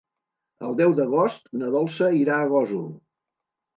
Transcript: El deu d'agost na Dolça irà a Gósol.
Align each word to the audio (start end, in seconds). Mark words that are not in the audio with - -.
El 0.69 0.71
deu 0.79 0.95
d'agost 1.01 1.45
na 1.63 1.69
Dolça 1.75 2.11
irà 2.23 2.39
a 2.39 2.49
Gósol. 2.55 2.89